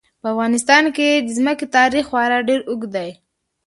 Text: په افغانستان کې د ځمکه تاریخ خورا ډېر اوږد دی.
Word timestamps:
په 0.21 0.27
افغانستان 0.33 0.83
کې 0.95 1.07
د 1.15 1.27
ځمکه 1.37 1.65
تاریخ 1.77 2.03
خورا 2.09 2.39
ډېر 2.47 2.59
اوږد 2.69 2.89
دی. 2.95 3.09